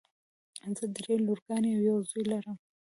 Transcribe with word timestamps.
زه 0.77 0.85
دری 0.95 1.15
لورګانې 1.25 1.69
او 1.75 1.81
یو 1.89 1.97
زوی 2.09 2.23
لرم. 2.31 2.57